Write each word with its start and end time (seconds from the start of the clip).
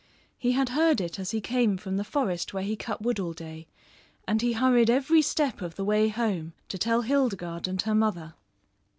He 0.39 0.53
had 0.53 0.69
heard 0.69 0.99
it 0.99 1.19
as 1.19 1.29
he 1.29 1.39
came 1.39 1.77
from 1.77 1.97
the 1.97 2.03
forest 2.03 2.55
where 2.55 2.63
he 2.63 2.75
cut 2.75 3.03
wood 3.03 3.19
all 3.19 3.33
day 3.33 3.67
and 4.27 4.41
he 4.41 4.53
hurried 4.53 4.89
every 4.89 5.21
step 5.21 5.61
of 5.61 5.75
the 5.75 5.85
way 5.85 6.07
home 6.09 6.53
to 6.69 6.79
tell 6.79 7.03
Hildegarde 7.03 7.67
and 7.69 7.79
her 7.83 7.93
mother. 7.93 8.33